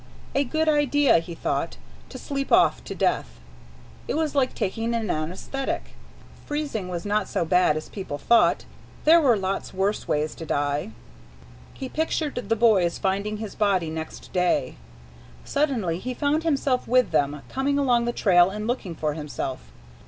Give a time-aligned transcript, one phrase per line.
[0.33, 1.77] A good idea, he thought,
[2.09, 3.39] to sleep off to death.
[4.07, 5.93] It was like taking an anæsthetic.
[6.47, 8.65] Freezing was not so bad as people thought.
[9.03, 10.89] There were lots worse ways to die.
[11.75, 14.75] He pictured the boys finding his body next day.
[15.45, 19.71] Suddenly he found himself with them, coming along the trail and looking for himself.